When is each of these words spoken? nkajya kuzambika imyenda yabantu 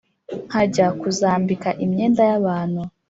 nkajya 0.47 0.87
kuzambika 0.99 1.69
imyenda 1.85 2.21
yabantu 2.29 2.81